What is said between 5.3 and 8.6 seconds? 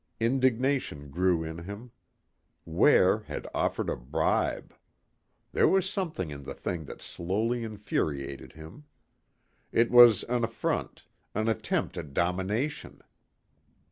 There was something in the thing that slowly infuriated